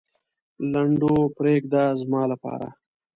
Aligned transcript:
لنډو 0.71 1.13
پرېږده 1.37 1.83
زما 1.99 2.21
لپاره. 2.31 2.67